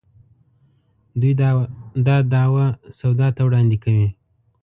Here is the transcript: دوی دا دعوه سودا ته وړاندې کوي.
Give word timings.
دوی 1.19 1.33
دا 2.07 2.17
دعوه 2.33 2.65
سودا 2.99 3.27
ته 3.35 3.41
وړاندې 3.47 3.77
کوي. 3.83 4.09